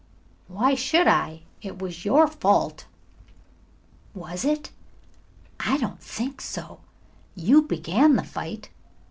[0.47, 1.43] "Why should I?
[1.61, 2.85] It was your fault."
[4.15, 4.71] "Was it?
[5.59, 6.79] I don't think so.
[7.35, 8.69] You began the fight.